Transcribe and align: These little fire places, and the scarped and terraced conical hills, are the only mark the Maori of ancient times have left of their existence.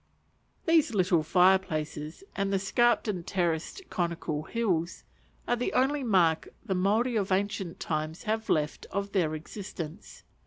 These 0.65 0.95
little 0.95 1.21
fire 1.21 1.59
places, 1.59 2.23
and 2.35 2.51
the 2.51 2.57
scarped 2.57 3.07
and 3.07 3.23
terraced 3.23 3.83
conical 3.91 4.41
hills, 4.41 5.03
are 5.47 5.55
the 5.55 5.73
only 5.73 6.03
mark 6.03 6.49
the 6.65 6.73
Maori 6.73 7.15
of 7.15 7.31
ancient 7.31 7.79
times 7.79 8.23
have 8.23 8.49
left 8.49 8.87
of 8.89 9.11
their 9.11 9.35
existence. 9.35 10.23